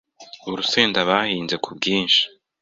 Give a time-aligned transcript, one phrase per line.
[0.49, 2.21] urusenda bahinze ku bwinshi